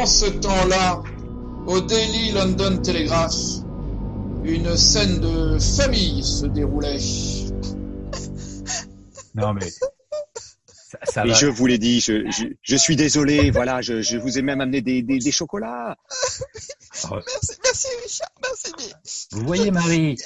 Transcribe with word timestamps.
Pendant 0.00 0.12
ce 0.12 0.30
temps-là, 0.30 1.02
au 1.66 1.78
Daily 1.82 2.32
London 2.32 2.78
Telegraph, 2.80 3.34
une 4.44 4.74
scène 4.74 5.20
de 5.20 5.58
famille 5.58 6.24
se 6.24 6.46
déroulait. 6.46 6.96
Non 9.34 9.52
mais 9.52 9.68
ça, 9.68 10.98
ça 11.04 11.24
Mais 11.24 11.32
va. 11.32 11.36
je 11.36 11.46
vous 11.48 11.66
l'ai 11.66 11.76
dit, 11.76 12.00
je, 12.00 12.30
je, 12.30 12.46
je 12.62 12.76
suis 12.76 12.96
désolé, 12.96 13.50
voilà, 13.50 13.82
je, 13.82 14.00
je 14.00 14.16
vous 14.16 14.38
ai 14.38 14.42
même 14.42 14.62
amené 14.62 14.80
des, 14.80 15.02
des, 15.02 15.18
des 15.18 15.32
chocolats. 15.32 15.98
Merci, 17.10 17.58
merci 17.62 17.88
Richard, 18.02 18.30
merci. 18.42 18.94
Vous 19.32 19.44
voyez 19.44 19.70
Marie, 19.70 20.16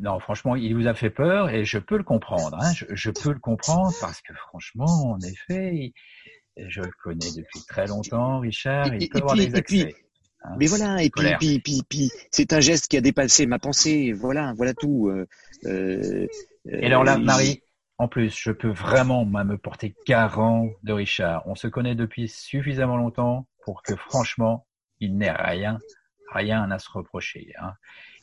non 0.00 0.20
franchement 0.20 0.54
il 0.54 0.76
vous 0.76 0.86
a 0.86 0.94
fait 0.94 1.10
peur 1.10 1.50
et 1.50 1.64
je 1.64 1.78
peux 1.78 1.96
le 1.96 2.04
comprendre. 2.04 2.56
Hein. 2.60 2.72
Je, 2.72 2.84
je 2.90 3.10
peux 3.10 3.32
le 3.32 3.40
comprendre 3.40 3.92
parce 4.00 4.20
que 4.20 4.32
franchement 4.48 5.10
en 5.10 5.18
effet 5.22 5.92
je 6.56 6.80
le 6.80 6.90
connais 7.02 7.30
depuis 7.36 7.60
très 7.68 7.86
longtemps 7.86 8.40
Richard. 8.40 8.86
Et- 8.92 8.96
Il 8.96 9.02
et- 9.04 9.08
peut 9.08 9.18
et 9.18 9.20
avoir 9.22 9.36
puis- 9.36 9.46
des 9.48 9.58
et 9.58 9.62
puis- 9.62 9.82
accès. 9.82 9.96
hein. 10.44 10.54
Mais 10.58 10.66
voilà, 10.66 11.02
et 11.02 11.10
puis, 11.10 11.22
Colère. 11.22 11.38
puis, 11.38 11.58
puis, 11.60 11.82
puis, 11.88 12.10
c'est 12.30 12.52
un 12.52 12.60
geste 12.60 12.88
qui 12.88 12.96
a 12.96 13.00
dépassé 13.00 13.46
ma 13.46 13.58
pensée, 13.58 14.12
voilà, 14.12 14.52
voilà 14.56 14.74
tout. 14.74 15.08
euh, 15.08 15.26
euh, 15.66 16.26
Et 16.68 16.86
alors 16.86 17.04
là, 17.04 17.14
euh, 17.16 17.18
Marie, 17.18 17.62
en 17.98 18.08
plus, 18.08 18.36
je 18.38 18.50
peux 18.50 18.70
vraiment 18.70 19.24
me 19.24 19.56
porter 19.56 19.94
garant 20.06 20.68
de 20.82 20.92
Richard. 20.92 21.42
On 21.46 21.54
se 21.54 21.66
connaît 21.68 21.94
depuis 21.94 22.28
suffisamment 22.28 22.96
longtemps 22.96 23.46
pour 23.64 23.82
que 23.82 23.96
franchement, 23.96 24.66
il 25.00 25.16
n'ait 25.16 25.30
rien, 25.32 25.78
rien 26.32 26.70
à 26.70 26.78
se 26.78 26.90
reprocher. 26.90 27.52
Hein. 27.60 27.72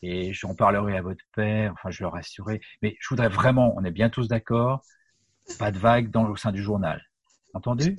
Et 0.01 0.33
j'en 0.33 0.53
parlerai 0.53 0.97
à 0.97 1.01
votre 1.01 1.23
père, 1.33 1.73
enfin 1.73 1.89
je 1.89 2.03
le 2.03 2.07
rassurerai. 2.07 2.61
Mais 2.81 2.95
je 2.99 3.07
voudrais 3.09 3.29
vraiment, 3.29 3.73
on 3.77 3.83
est 3.83 3.91
bien 3.91 4.09
tous 4.09 4.27
d'accord, 4.27 4.83
pas 5.59 5.71
de 5.71 5.77
vagues 5.79 6.09
dans 6.11 6.25
au 6.27 6.35
sein 6.35 6.51
du 6.51 6.61
journal. 6.61 7.01
Entendu? 7.53 7.95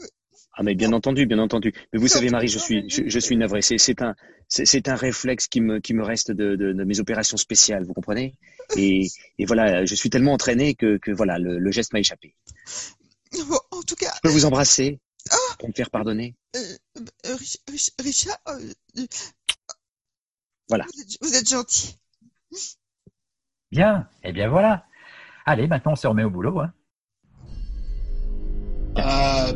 Ah 0.57 0.63
mais 0.63 0.75
bien 0.75 0.93
entendu, 0.93 1.27
bien 1.27 1.39
entendu. 1.39 1.73
Mais 1.93 1.99
vous 1.99 2.09
savez 2.09 2.31
Marie, 2.31 2.49
je 2.49 2.59
suis 2.59 2.89
je, 2.89 3.03
je 3.09 3.19
suis 3.19 3.37
navré. 3.37 3.61
C'est 3.63 3.79
c'est 3.79 4.01
un 4.03 4.15
c'est 4.49 4.89
un 4.89 4.95
réflexe 4.97 5.49
qui 5.49 5.61
me 5.61 5.81
qui 5.81 5.95
me 5.95 6.03
reste 6.05 6.31
de, 6.31 6.55
de, 6.57 6.73
de 6.73 6.85
mes 6.85 7.01
opérations 7.01 7.37
spéciales, 7.37 7.85
vous 7.85 7.95
comprenez? 7.95 8.35
Et, 8.77 9.09
et 9.39 9.45
voilà, 9.47 9.85
je 9.85 9.95
suis 9.95 10.11
tellement 10.11 10.33
entraîné 10.33 10.75
que 10.75 10.99
que 10.99 11.11
voilà 11.11 11.39
le, 11.39 11.59
le 11.59 11.71
geste 11.73 11.93
m'a 11.93 12.01
échappé. 12.01 12.35
Bon, 13.49 13.59
en 13.73 13.83
tout 13.83 13.97
cas, 13.97 14.13
Je 14.15 14.21
peux 14.23 14.29
vous 14.29 14.45
embrasser 14.45 15.01
pour 15.59 15.69
me 15.69 15.75
faire 15.75 15.91
pardonner? 15.91 16.37
euh, 16.57 16.77
euh, 17.27 17.35
Rich- 17.37 17.59
Rich- 17.69 17.91
Richard, 17.99 18.39
euh, 18.49 18.73
euh, 18.99 19.07
Voilà. 20.69 20.87
vous 20.95 21.01
êtes, 21.01 21.19
vous 21.21 21.35
êtes 21.35 21.49
gentil. 21.49 21.97
Bien. 23.73 24.09
Eh 24.23 24.33
bien 24.33 24.49
voilà. 24.49 24.87
Allez, 25.47 25.67
maintenant 25.67 25.93
on 25.93 25.97
se 25.97 26.07
remet 26.07 26.25
au 26.25 26.31
boulot. 26.31 26.61
Hein. 26.61 26.73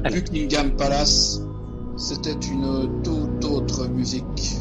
Buckingham 0.02 0.76
Palace, 0.76 1.40
c'était 1.96 2.32
une 2.32 3.02
toute 3.02 3.44
autre 3.44 3.86
musique. 3.88 4.56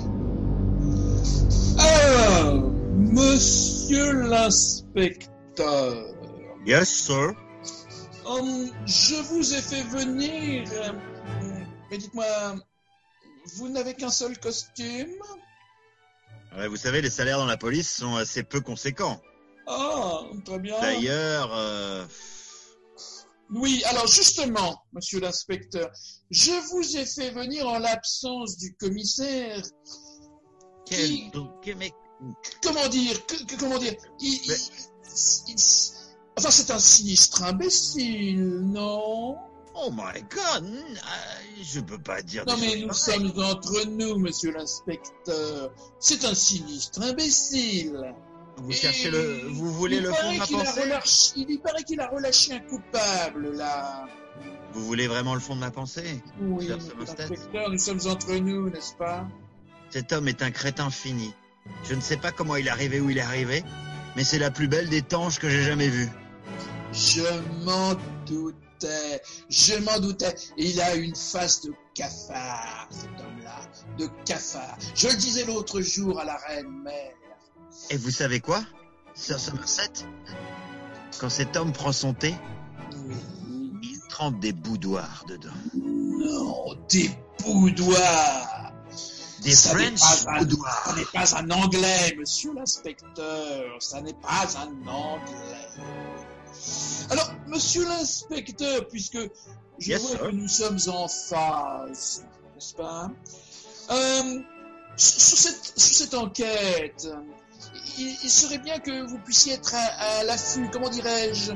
Ah, 1.80 2.54
monsieur 2.96 4.12
l'inspecteur, 4.24 5.96
Yes, 6.66 6.90
sir. 6.90 7.34
je 8.86 9.16
vous 9.34 9.54
ai 9.54 9.62
fait 9.62 9.84
venir. 9.84 10.68
Mais 11.90 11.98
dites-moi, 11.98 12.26
vous 13.56 13.70
n'avez 13.70 13.94
qu'un 13.94 14.10
seul 14.10 14.38
costume? 14.40 15.14
Ouais, 16.58 16.68
vous 16.68 16.76
savez, 16.76 17.02
les 17.02 17.10
salaires 17.10 17.38
dans 17.38 17.46
la 17.46 17.58
police 17.58 17.90
sont 17.90 18.16
assez 18.16 18.44
peu 18.44 18.60
conséquents. 18.60 19.22
Ah, 19.68 20.22
très 20.46 20.60
bien. 20.60 20.80
D'ailleurs, 20.82 21.52
euh, 21.54 22.06
Oui, 23.50 23.82
alors 23.86 24.08
justement, 24.08 24.82
monsieur 24.94 25.20
l'inspecteur, 25.20 25.90
je 26.30 26.52
vous 26.72 26.98
ai 26.98 27.06
fait 27.06 27.32
venir 27.32 27.68
en 27.68 27.80
l'absence 27.80 28.58
du 28.58 28.76
commissaire. 28.76 29.62
quel, 30.86 31.10
Qui-. 31.10 31.32
Comment 32.64 32.88
dire 32.88 33.26
que- 33.26 33.44
que- 33.46 33.56
Comment 33.60 33.78
dire 33.78 33.94
il- 34.20 34.42
Mais- 34.48 34.56
il- 35.48 35.54
il- 35.54 35.58
Enfin, 36.38 36.52
c'est 36.52 36.70
un 36.72 36.80
sinistre 36.80 37.44
imbécile, 37.44 38.60
non? 38.62 39.36
Oh 39.76 39.90
my 39.92 40.22
god, 40.24 40.64
euh, 40.66 41.64
je 41.64 41.80
peux 41.80 41.98
pas 42.00 42.22
dire 42.22 42.46
Non, 42.48 42.58
mais 42.58 42.78
nous 42.82 42.94
sommes 42.94 43.32
entre 43.44 43.86
nous, 43.88 44.18
monsieur 44.18 44.52
l'inspecteur. 44.52 45.72
C'est 46.00 46.26
un 46.26 46.34
sinistre 46.36 47.02
imbécile. 47.02 48.14
Vous 48.58 48.72
cherchez 48.72 49.12
le... 49.12 49.48
Vous 49.50 49.72
voulez 49.74 50.00
le 50.00 50.12
fond 50.12 50.34
de 50.34 50.38
ma 50.38 50.46
pensée 50.48 50.82
relâché- 50.82 51.32
Il 51.48 51.60
paraît 51.60 51.84
qu'il 51.84 52.00
a 52.00 52.08
relâché 52.08 52.54
un 52.54 52.60
coupable, 52.60 53.56
là. 53.56 54.06
Vous 54.74 54.84
voulez 54.86 55.08
vraiment 55.08 55.34
le 55.34 55.40
fond 55.40 55.56
de 55.56 55.62
ma 55.62 55.72
pensée? 55.72 56.22
Oui, 56.42 56.68
l'inspecteur, 56.68 57.70
nous 57.70 57.78
sommes 57.78 58.02
entre 58.08 58.34
nous, 58.36 58.70
n'est-ce 58.70 58.94
pas? 58.96 59.28
Cet 59.90 60.12
homme 60.12 60.28
est 60.28 60.42
un 60.42 60.52
crétin 60.52 60.90
fini. 60.90 61.34
Je 61.84 61.94
ne 61.96 62.02
sais 62.02 62.18
pas 62.18 62.32
comment 62.32 62.56
il 62.56 62.68
est 62.68 62.70
arrivé 62.72 63.00
où 63.00 63.10
il 63.10 63.18
est 63.18 63.22
arrivé, 63.22 63.64
mais 64.16 64.24
c'est 64.24 64.40
la 64.40 64.52
plus 64.52 64.68
belle 64.68 64.90
des 64.90 65.02
tanges 65.02 65.40
que 65.40 65.50
j'ai 65.50 65.64
jamais 65.64 65.90
vue. 65.90 66.10
Je 66.94 67.22
m'en 67.66 67.94
doutais, 68.26 69.22
je 69.50 69.76
m'en 69.76 70.00
doutais. 70.00 70.34
Il 70.58 70.82
a 70.82 70.96
une 70.96 71.16
face 71.16 71.62
de 71.62 71.74
cafard, 71.94 72.88
cet 72.90 73.10
homme-là, 73.20 73.60
de 73.98 74.08
cafard. 74.26 74.78
Je 74.96 75.08
le 75.08 75.16
disais 75.16 75.46
l'autre 75.46 75.82
jour 75.82 76.20
à 76.20 76.26
la 76.26 76.38
reine 76.38 76.82
mère. 76.84 77.14
Et 77.90 77.98
vous 77.98 78.12
savez 78.12 78.40
quoi, 78.40 78.64
Sir 79.16 79.40
Somerset 79.40 79.90
Quand 81.20 81.30
cet 81.30 81.56
homme 81.56 81.72
prend 81.72 81.92
son 81.92 82.14
thé, 82.14 82.36
il 83.82 84.00
trempe 84.10 84.40
des 84.40 84.52
boudoirs 84.54 85.24
dedans. 85.28 85.50
Non, 85.76 86.76
des 86.90 87.10
boudoirs. 87.44 88.72
Des 89.44 89.52
Ça 89.54 89.70
French 89.76 90.00
pas 90.26 90.32
un- 90.32 90.40
boudoirs. 90.40 90.84
Ça 90.86 90.96
n'est 90.96 91.06
pas 91.06 91.38
un 91.38 91.50
anglais, 91.52 92.16
monsieur 92.18 92.54
l'inspecteur. 92.54 93.82
Ça 93.82 94.02
n'est 94.02 94.14
pas 94.16 94.46
un 94.58 94.88
anglais. 94.88 95.68
Alors, 97.12 97.32
monsieur 97.48 97.86
l'inspecteur, 97.86 98.88
puisque 98.88 99.20
je 99.80 99.90
Yes, 99.92 100.02
vois 100.02 100.10
sir. 100.12 100.22
que 100.22 100.32
nous 100.32 100.48
sommes 100.48 100.80
en 100.88 101.08
phase, 101.08 102.26
n'est-ce 102.56 102.74
pas? 102.74 103.12
Euh, 103.92 104.40
sur, 104.98 105.22
sur 105.22 105.38
cette, 105.38 105.74
sur 105.80 105.96
cette 105.96 106.14
enquête, 106.16 107.08
il, 107.98 108.16
il 108.24 108.30
serait 108.30 108.58
bien 108.60 108.80
que 108.80 109.06
vous 109.08 109.18
puissiez 109.20 109.54
être 109.54 109.74
à, 109.76 110.20
à 110.20 110.24
l'affût, 110.24 110.70
comment 110.72 110.90
dirais-je 110.90 111.52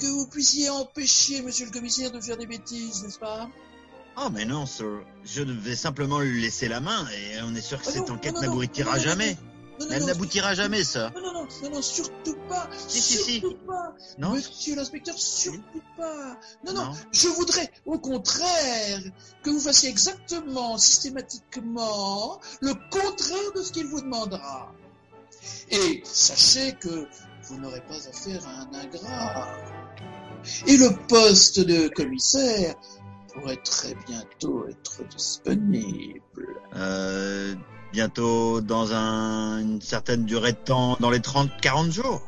Que 0.00 0.06
vous 0.06 0.26
puissiez 0.26 0.70
empêcher 0.70 1.42
monsieur 1.42 1.66
le 1.66 1.72
commissaire 1.72 2.10
de 2.10 2.20
faire 2.20 2.36
des 2.36 2.46
bêtises, 2.46 3.02
n'est-ce 3.02 3.18
pas? 3.18 3.48
Oh 4.20 4.28
mais 4.32 4.44
non, 4.44 4.66
sir. 4.66 4.86
Je 5.24 5.42
vais 5.42 5.76
simplement 5.76 6.18
lui 6.20 6.40
laisser 6.42 6.66
la 6.68 6.80
main 6.80 7.06
et 7.10 7.40
on 7.42 7.54
est 7.54 7.60
sûr 7.60 7.80
que 7.80 7.86
Ah 7.88 7.92
cette 7.92 8.08
non, 8.08 8.14
enquête 8.16 8.34
n'aboutira 8.40 8.98
jamais. 8.98 9.36
non, 9.78 9.86
non, 9.86 9.92
Elle 9.92 10.04
n'aboutira 10.06 10.54
jamais, 10.54 10.82
ça. 10.82 11.12
Non, 11.14 11.22
non, 11.22 11.32
non, 11.62 11.70
non, 11.74 11.82
surtout 11.82 12.34
pas. 12.48 12.68
Si, 12.88 13.00
si, 13.00 13.16
si. 13.16 13.38
surtout 13.40 13.56
pas. 13.64 13.94
Non 14.18 14.30
Monsieur 14.32 14.74
l'inspecteur, 14.74 15.16
surtout 15.16 15.82
pas. 15.96 16.36
Non, 16.66 16.72
Non. 16.72 16.92
je 17.12 17.28
voudrais, 17.28 17.70
au 17.86 18.00
contraire, 18.00 19.00
que 19.44 19.50
vous 19.50 19.60
fassiez 19.60 19.88
exactement, 19.88 20.76
systématiquement, 20.78 22.40
le 22.60 22.74
contraire 22.90 23.52
de 23.54 23.62
ce 23.62 23.70
qu'il 23.70 23.86
vous 23.86 24.00
demandera. 24.00 24.72
Et 25.70 26.02
sachez 26.04 26.72
que 26.74 27.06
vous 27.44 27.58
n'aurez 27.58 27.80
pas 27.82 28.08
affaire 28.08 28.46
à 28.46 28.62
un 28.62 28.74
ingrat. 28.74 29.48
Et 30.66 30.76
le 30.76 30.96
poste 31.08 31.60
de 31.60 31.88
commissaire 31.88 32.74
pourrait 33.32 33.60
très 33.62 33.94
bientôt 34.06 34.66
être 34.68 35.06
disponible. 35.08 36.60
Euh, 36.76 37.54
bientôt 37.92 38.60
dans 38.60 38.92
un, 38.92 39.60
une 39.60 39.80
certaine 39.80 40.24
durée 40.24 40.52
de 40.52 40.58
temps, 40.58 40.96
dans 41.00 41.10
les 41.10 41.20
30-40 41.20 41.90
jours. 41.90 42.22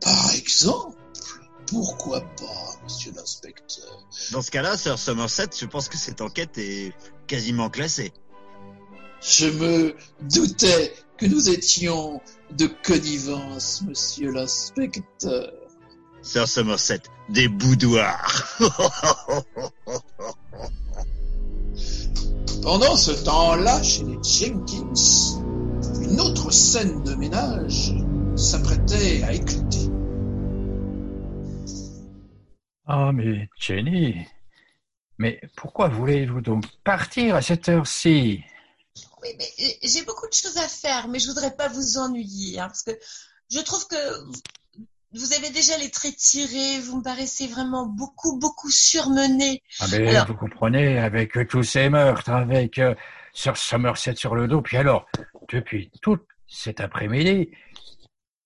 Par 0.00 0.32
exemple, 0.34 0.96
pourquoi 1.66 2.20
pas, 2.20 2.76
monsieur 2.84 3.12
l'inspecteur? 3.14 4.06
Dans 4.32 4.42
ce 4.42 4.50
cas-là, 4.50 4.76
Sir 4.76 4.98
Somerset, 4.98 5.48
je 5.58 5.66
pense 5.66 5.88
que 5.88 5.96
cette 5.96 6.20
enquête 6.20 6.58
est 6.58 6.92
quasiment 7.26 7.70
classée. 7.70 8.12
Je 9.22 9.46
me 9.46 9.94
doutais 10.32 10.92
que 11.16 11.26
nous 11.26 11.48
étions 11.48 12.20
de 12.58 12.66
connivence, 12.82 13.82
monsieur 13.86 14.32
l'inspecteur. 14.32 15.52
Sir 16.22 16.48
Somerset, 16.48 17.02
des 17.28 17.46
boudoirs. 17.46 18.58
Pendant 22.62 22.96
ce 22.96 23.12
temps-là, 23.24 23.80
chez 23.82 24.04
les 24.04 24.18
Jenkins, 24.22 24.92
une 26.02 26.20
autre 26.20 26.52
scène 26.52 27.02
de 27.04 27.14
ménage 27.14 27.92
s'apprêtait 28.34 29.22
à 29.22 29.32
éclater. 29.32 29.88
Ah, 32.86 33.12
mais 33.12 33.48
Jenny, 33.58 34.16
mais 35.18 35.40
pourquoi 35.56 35.88
voulez-vous 35.88 36.40
donc 36.40 36.64
partir 36.82 37.36
à 37.36 37.42
cette 37.42 37.68
heure-ci? 37.68 38.42
Oui, 39.22 39.28
mais 39.38 39.78
j'ai 39.82 40.04
beaucoup 40.04 40.28
de 40.28 40.32
choses 40.32 40.56
à 40.56 40.68
faire, 40.68 41.08
mais 41.08 41.18
je 41.18 41.28
voudrais 41.28 41.54
pas 41.54 41.68
vous 41.68 41.98
ennuyer, 41.98 42.58
hein, 42.58 42.66
parce 42.66 42.82
que 42.82 42.92
je 43.50 43.60
trouve 43.60 43.86
que 43.86 43.96
vous 45.14 45.32
avez 45.34 45.50
déjà 45.50 45.76
les 45.78 45.90
traits 45.90 46.16
tirés, 46.16 46.80
vous 46.80 46.98
me 46.98 47.02
paraissez 47.02 47.46
vraiment 47.46 47.86
beaucoup, 47.86 48.38
beaucoup 48.38 48.70
surmené. 48.70 49.62
Ah 49.80 49.86
mais 49.92 50.08
Alors- 50.08 50.26
vous 50.26 50.34
comprenez, 50.34 50.98
avec 50.98 51.36
tous 51.48 51.62
ces 51.62 51.88
meurtres, 51.90 52.30
avec 52.30 52.78
euh, 52.78 52.94
Sir 53.34 53.56
Somerset 53.56 54.16
sur 54.16 54.34
le 54.34 54.48
dos, 54.48 54.62
puis 54.62 54.76
alors, 54.76 55.06
depuis 55.52 55.90
tout 56.00 56.18
cet 56.48 56.80
après-midi, 56.80 57.50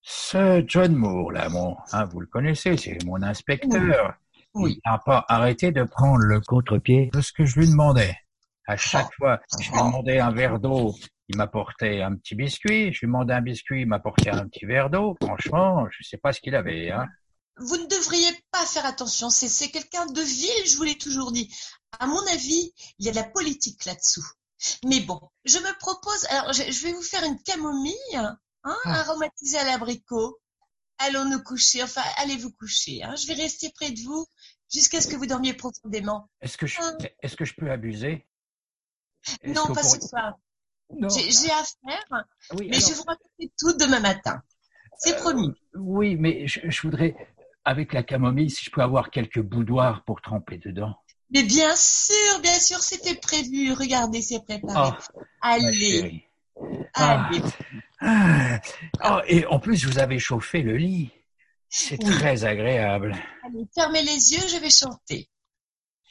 ce 0.02 0.64
John 0.66 0.94
Moore, 0.94 1.32
là, 1.32 1.48
mon, 1.48 1.76
hein, 1.92 2.04
vous 2.04 2.20
le 2.20 2.26
connaissez, 2.26 2.76
c'est 2.76 3.02
mon 3.04 3.22
inspecteur. 3.22 4.14
Oui. 4.54 4.80
Il 4.84 4.90
n'a 4.90 4.98
pas 4.98 5.24
arrêté 5.28 5.70
de 5.70 5.82
prendre 5.84 6.18
le 6.18 6.40
contre-pied 6.40 7.10
de 7.12 7.20
ce 7.20 7.32
que 7.32 7.44
je 7.44 7.60
lui 7.60 7.68
demandais. 7.68 8.16
À 8.66 8.76
chaque 8.76 9.12
fois, 9.14 9.40
je 9.60 9.70
lui 9.70 9.78
demandais 9.78 10.18
un 10.18 10.32
verre 10.32 10.58
d'eau, 10.58 10.94
il 11.28 11.36
m'apportait 11.36 12.02
un 12.02 12.16
petit 12.16 12.34
biscuit. 12.34 12.92
Je 12.92 13.00
lui 13.00 13.06
demandais 13.06 13.34
un 13.34 13.40
biscuit, 13.40 13.82
il 13.82 13.86
m'apportait 13.86 14.30
un 14.30 14.46
petit 14.48 14.64
verre 14.66 14.90
d'eau. 14.90 15.16
Franchement, 15.22 15.86
je 15.90 16.06
sais 16.06 16.16
pas 16.16 16.32
ce 16.32 16.40
qu'il 16.40 16.54
avait, 16.54 16.90
hein. 16.90 17.06
Vous 17.58 17.76
ne 17.78 17.86
devriez 17.86 18.28
pas 18.50 18.66
faire 18.66 18.84
attention. 18.84 19.30
C'est, 19.30 19.68
quelqu'un 19.70 20.04
de 20.06 20.20
vil, 20.20 20.66
je 20.70 20.76
vous 20.76 20.82
l'ai 20.82 20.98
toujours 20.98 21.32
dit. 21.32 21.50
À 21.98 22.06
mon 22.06 22.20
avis, 22.26 22.72
il 22.98 23.06
y 23.06 23.08
a 23.08 23.12
de 23.12 23.16
la 23.16 23.24
politique 23.24 23.84
là-dessous. 23.86 24.26
Mais 24.84 25.00
bon, 25.00 25.20
je 25.44 25.58
me 25.58 25.78
propose. 25.78 26.26
Alors, 26.28 26.52
je, 26.52 26.70
je 26.70 26.82
vais 26.82 26.92
vous 26.92 27.02
faire 27.02 27.24
une 27.24 27.40
camomille, 27.42 27.94
hein, 28.14 28.36
Ah. 28.64 29.00
aromatisée 29.00 29.58
à 29.58 29.64
l'abricot. 29.64 30.38
Allons 30.98 31.24
nous 31.26 31.42
coucher. 31.42 31.82
Enfin, 31.82 32.02
allez 32.18 32.36
vous 32.36 32.52
coucher. 32.52 33.02
Hein. 33.02 33.14
Je 33.16 33.26
vais 33.26 33.34
rester 33.34 33.70
près 33.74 33.90
de 33.90 34.00
vous 34.00 34.26
jusqu'à 34.72 35.00
ce 35.00 35.08
que 35.08 35.16
vous 35.16 35.26
dormiez 35.26 35.54
profondément. 35.54 36.28
Est-ce 36.42 36.58
que 36.58 36.66
je, 36.66 36.76
Ah. 36.80 36.92
est-ce 37.22 37.36
que 37.36 37.44
je 37.46 37.54
peux 37.54 37.70
abuser? 37.70 38.26
Non, 39.46 39.66
pas 39.74 39.82
ce 39.82 40.00
soir. 40.00 40.34
J'ai, 40.90 41.30
j'ai 41.30 41.50
à 41.50 41.62
faire, 41.64 42.24
Oui, 42.54 42.68
mais 42.70 42.76
alors- 42.76 42.88
je 42.88 42.94
vous 42.94 43.02
raconter 43.06 43.52
tout 43.58 43.72
demain 43.76 44.00
matin. 44.00 44.42
C'est 44.98 45.14
Euh, 45.14 45.20
promis. 45.20 45.52
Oui, 45.74 46.16
mais 46.16 46.46
je, 46.46 46.60
je 46.64 46.82
voudrais, 46.82 47.16
avec 47.64 47.92
la 47.92 48.02
camomille, 48.02 48.50
si 48.50 48.64
je 48.64 48.70
peux 48.70 48.82
avoir 48.82 49.10
quelques 49.10 49.40
boudoirs 49.40 50.04
pour 50.04 50.20
tremper 50.22 50.58
dedans. 50.58 50.94
Mais 51.30 51.42
bien 51.42 51.74
sûr, 51.74 52.40
bien 52.40 52.58
sûr, 52.60 52.78
c'était 52.78 53.16
prévu. 53.16 53.72
Regardez, 53.72 54.22
c'est 54.22 54.44
préparé. 54.44 54.92
Oh, 54.92 55.18
ma 55.42 55.48
allez, 55.50 55.90
chérie. 56.00 56.22
Ah. 56.94 57.28
allez. 57.28 57.42
Ah. 58.00 58.60
Oh, 59.04 59.20
et 59.26 59.44
en 59.46 59.58
plus, 59.58 59.84
vous 59.86 59.98
avez 59.98 60.18
chauffé 60.20 60.62
le 60.62 60.76
lit. 60.76 61.10
C'est 61.68 62.02
Oui. 62.02 62.10
très 62.10 62.44
agréable. 62.44 63.16
Allez, 63.44 63.66
fermez 63.74 64.02
les 64.02 64.32
yeux, 64.34 64.46
je 64.48 64.58
vais 64.58 64.70
chanter. 64.70 65.28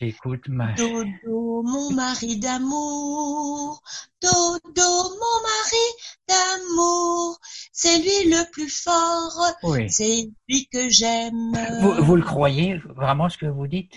Écoute, 0.01 0.49
ma 0.49 0.73
Dodo, 0.73 1.63
mon 1.63 1.91
mari 1.91 2.37
d'amour. 2.37 3.81
Dodo, 4.21 4.59
mon 4.75 5.37
mari 5.41 5.85
d'amour. 6.27 7.39
C'est 7.71 7.99
lui 7.99 8.29
le 8.29 8.49
plus 8.51 8.69
fort. 8.69 9.53
Oui. 9.63 9.89
C'est 9.89 10.29
lui 10.49 10.67
que 10.67 10.89
j'aime. 10.89 11.57
Vous, 11.81 12.03
vous 12.03 12.15
le 12.17 12.23
croyez 12.23 12.77
vraiment 12.95 13.29
ce 13.29 13.37
que 13.37 13.45
vous 13.45 13.67
dites? 13.67 13.93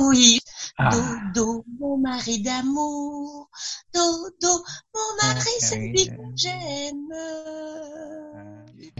Oui. 0.00 0.40
ah. 0.78 0.88
Dodo, 1.34 1.64
mon 1.78 1.98
mari 1.98 2.40
d'amour. 2.40 3.50
Dodo, 3.92 4.64
mon 4.94 5.16
mari, 5.22 5.50
Ah, 5.60 5.66
c'est 5.66 5.76
lui 5.76 6.06
que 6.06 6.12
j'aime. 6.34 7.12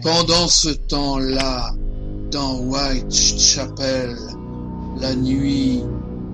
Pendant 0.03 0.47
ce 0.47 0.69
temps-là, 0.69 1.71
dans 2.31 2.59
Whitechapel, 2.59 4.15
la 4.99 5.15
nuit 5.15 5.81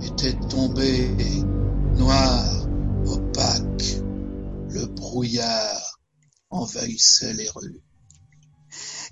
était 0.01 0.37
tombée, 0.49 1.09
noire, 1.95 2.67
opaque. 3.05 4.01
Le 4.69 4.85
brouillard 4.87 5.99
envahissait 6.49 7.33
les 7.33 7.49
rues. 7.49 7.81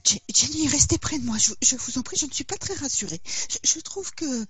Je- 0.05 0.17
Jenny, 0.35 0.67
restez 0.67 0.97
près 0.97 1.19
de 1.19 1.25
moi. 1.25 1.37
Je, 1.37 1.53
je 1.61 1.75
vous 1.77 1.97
en 1.97 2.01
prie, 2.01 2.17
je 2.17 2.25
ne 2.25 2.31
suis 2.31 2.43
pas 2.43 2.57
très 2.57 2.73
rassurée. 2.73 3.21
Je, 3.49 3.57
je 3.63 3.79
trouve 3.79 4.11
que 4.13 4.25
euh, 4.25 4.45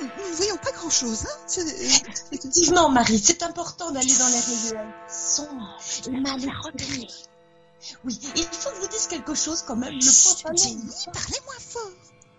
nous 0.00 0.30
ne 0.30 0.34
voyons 0.36 0.56
pas 0.58 0.70
grand-chose. 0.72 1.24
Hein 1.24 1.46
Effectivement, 2.30 2.88
Marie, 2.90 3.18
c'est 3.18 3.42
important 3.42 3.90
d'aller 3.90 4.14
dans 4.16 4.28
les 4.28 4.70
ruelles 4.70 4.94
sombres 5.08 5.78
et 6.06 6.10
mal. 6.10 6.40
Oui, 8.04 8.20
il 8.36 8.42
faut 8.44 8.70
que 8.70 8.76
je 8.76 8.80
vous 8.82 8.88
dise 8.88 9.06
quelque 9.08 9.34
chose 9.34 9.62
quand 9.66 9.74
même. 9.76 9.94
Le 9.94 10.00
Chut, 10.00 10.46
Jenny, 10.56 10.82
parlez 11.12 11.38
moins 11.46 11.58
fort. 11.58 11.90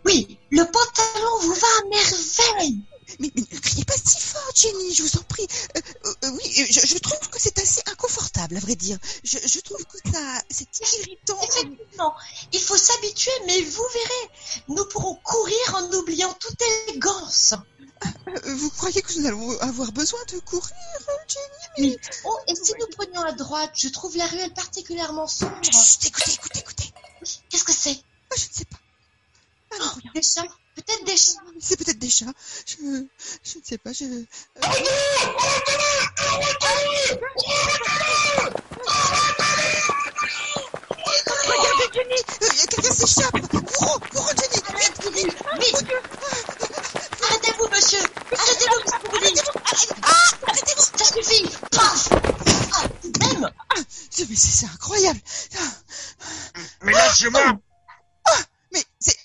Oui, 0.05 0.37
le 0.49 0.63
pantalon 0.63 1.39
vous 1.41 1.53
va 1.53 1.67
à 1.67 1.87
merveille. 1.89 2.81
Mais, 3.19 3.29
mais 3.35 3.43
ne 3.51 3.59
criez 3.59 3.83
pas 3.85 3.93
si 3.97 4.19
fort, 4.19 4.51
Jenny, 4.55 4.93
je 4.93 5.03
vous 5.03 5.17
en 5.17 5.23
prie. 5.23 5.45
Euh, 5.75 5.81
euh, 6.05 6.13
euh, 6.23 6.31
oui, 6.31 6.51
je, 6.53 6.87
je 6.87 6.97
trouve 6.97 7.29
que 7.29 7.39
c'est 7.39 7.59
assez 7.59 7.81
inconfortable, 7.87 8.55
à 8.55 8.59
vrai 8.61 8.75
dire. 8.75 8.97
Je, 9.23 9.37
je 9.37 9.59
trouve 9.59 9.83
que 9.85 9.97
ça, 10.11 10.41
c'est 10.49 10.67
irritant. 10.99 11.37
Effectivement, 11.43 12.15
il 12.53 12.59
faut 12.59 12.77
s'habituer, 12.77 13.31
mais 13.47 13.61
vous 13.61 13.85
verrez, 13.93 14.63
nous 14.69 14.85
pourrons 14.85 15.15
courir 15.23 15.75
en 15.75 15.91
oubliant 15.93 16.33
toute 16.39 16.61
élégance. 16.87 17.53
Euh, 18.27 18.55
vous 18.55 18.69
croyez 18.71 19.01
que 19.01 19.19
nous 19.19 19.27
allons 19.27 19.59
avoir 19.59 19.91
besoin 19.91 20.19
de 20.31 20.39
courir, 20.39 20.73
Jenny 21.27 21.89
Oui. 21.89 21.97
Oh, 22.25 22.37
et 22.47 22.55
si 22.55 22.71
nous 22.79 22.87
prenions 22.95 23.21
à 23.21 23.33
droite, 23.33 23.71
je 23.75 23.89
trouve 23.89 24.15
la 24.17 24.25
ruelle 24.25 24.53
particulièrement 24.53 25.27
sombre. 25.27 25.53
Chut, 25.63 26.05
écoutez, 26.07 26.31
écoutez, 26.33 26.59
écoutez. 26.59 26.93
Qu'est-ce 27.49 27.63
que 27.63 27.73
c'est 27.73 27.99
Ah, 28.31 28.35
je 28.37 28.45
ne 28.47 28.53
sais 28.53 28.65
pas. 28.65 28.77
Ah, 29.73 29.77
non, 29.79 29.91
rien. 30.00 30.00
Des 30.13 30.21
chats 30.21 30.43
Peut-être 30.75 31.03
des 31.05 31.17
chats. 31.17 31.31
C'est 31.59 31.75
peut-être 31.77 31.99
des 31.99 32.09
chats. 32.09 32.25
Je, 32.65 32.75
je 33.43 33.57
ne 33.57 33.63
sais 33.63 33.77
pas. 33.77 33.91
Je. 33.91 34.05
euh, 34.05 34.23
Regardez, 41.47 41.99
euh, 41.99 42.47
Quelqu'un 42.69 42.93
s'échappe 42.93 43.39
Courons, 43.41 43.99
courons, 44.11 44.27
Vite, 44.27 44.63
vite 45.13 45.35
Vite 45.59 45.85
Arrêtez-vous, 47.23 47.67
monsieur 47.69 47.99
Arrêtez-vous, 48.31 48.79
qu'est-ce 48.83 48.99
que 48.99 49.09
vous 49.11 49.19
dites 49.19 49.51
Ah 50.03 50.47
Arrêtez-vous 50.47 50.83
Ça 50.97 51.05
suffit 51.05 51.49
Paf 51.71 52.09
Ah, 52.73 52.83
même 53.19 53.49
C'est- 54.09 54.27
Mais 54.29 54.35
c'est 54.35 54.51
c'est 54.51 54.65
incroyable 54.65 55.19
Ah, 55.57 55.71
Mais 56.83 56.91
lâche-moi 56.93 57.53
Mais 58.73 58.83
c'est... 58.99 59.17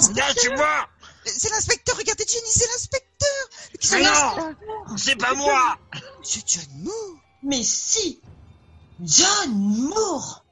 C'est 0.00 0.14
c'est 0.14 0.20
Non, 0.20 0.26
l'inspecteur 0.26 0.52
Lâche-moi 0.52 0.88
C'est 1.24 1.50
l'inspecteur 1.50 1.96
Regardez, 1.96 2.24
Jenny, 2.26 2.50
c'est 2.50 2.66
l'inspecteur. 2.66 3.48
Qui 3.80 3.92
Mais 3.92 4.02
non 4.02 4.96
C'est 4.96 5.16
pas 5.16 5.34
moi. 5.34 5.78
Monsieur 6.20 6.42
John 6.46 6.82
Moore. 6.82 7.16
Mais 7.42 7.62
si 7.62 8.20
John 9.00 9.50
Moore 9.52 10.44